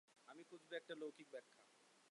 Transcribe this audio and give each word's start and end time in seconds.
আমি 0.27 0.41
খুঁজব 0.43 0.71
একটা 0.73 0.93
লৌকিক 0.95 1.27
ব্যাখ্যা। 1.31 1.61